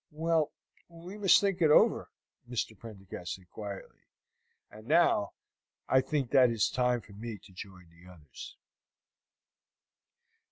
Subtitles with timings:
[0.09, 0.51] "Well,
[0.89, 2.09] we must think it over,"
[2.49, 2.75] Mr.
[2.75, 3.99] Prendergast said quietly.
[4.71, 5.33] "And now
[5.87, 8.55] I think that it is time for me to join the others."